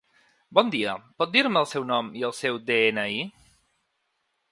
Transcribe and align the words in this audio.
Bon 0.59 0.69
dia, 0.75 0.95
pot 1.21 1.35
dir-me 1.35 1.61
el 1.61 1.67
seu 1.73 1.85
nom 1.89 2.09
i 2.21 2.25
el 2.31 2.33
seu 2.39 2.57
de-ena-i? 2.71 3.21